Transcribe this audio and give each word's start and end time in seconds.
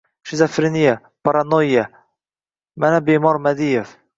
Shizofreniya! 0.27 0.93
Paranoyya! 1.29 1.83
Mana, 2.85 3.03
bemor 3.11 3.41
Madiev... 3.47 3.97